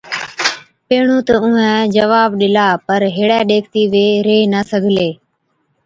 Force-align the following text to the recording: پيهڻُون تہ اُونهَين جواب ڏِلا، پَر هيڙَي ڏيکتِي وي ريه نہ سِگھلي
پيهڻُون 0.87 1.19
تہ 1.27 1.33
اُونهَين 1.41 1.83
جواب 1.95 2.29
ڏِلا، 2.39 2.67
پَر 2.87 3.01
هيڙَي 3.15 3.41
ڏيکتِي 3.49 3.83
وي 3.93 4.07
ريه 4.25 4.45
نہ 4.53 4.61
سِگھلي 4.69 5.09